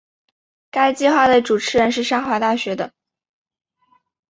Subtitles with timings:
[0.71, 2.91] 该计画的主持人是华沙大学的。